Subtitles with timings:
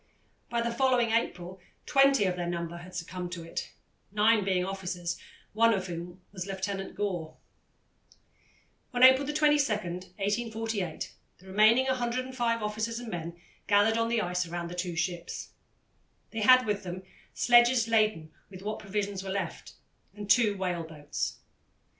[0.49, 3.71] By the following April twenty of their number had succumbed to it,
[4.11, 5.15] nine being officers,
[5.53, 7.37] one of whom was Lieutenant Gore.
[8.95, 14.69] On April 22, 1848, the remaining 105 officers and men gathered on the ice around
[14.69, 15.49] the two ships.
[16.31, 17.03] They had with them
[17.35, 19.73] sledges laden with what provisions were left,
[20.15, 21.37] and two whale boats.